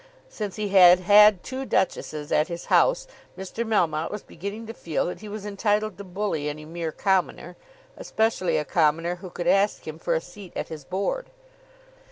[0.29, 3.05] Since he had had two duchesses at his house
[3.37, 3.63] Mr.
[3.63, 7.55] Melmotte was beginning to feel that he was entitled to bully any mere commoner,
[7.95, 11.29] especially a commoner who could ask him for a seat at his board.